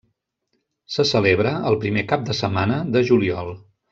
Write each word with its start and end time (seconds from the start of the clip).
Se 0.93 1.05
celebra 1.09 1.51
el 1.73 1.77
primer 1.85 2.05
cap 2.13 2.25
de 2.31 2.39
setmana 2.39 2.81
de 2.97 3.07
juliol. 3.13 3.55